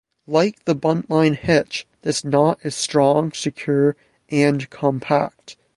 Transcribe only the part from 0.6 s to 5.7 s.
the buntline hitch, this knot is strong, secure and compact.